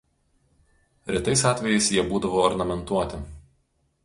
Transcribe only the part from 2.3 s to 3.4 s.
ornamentuoti.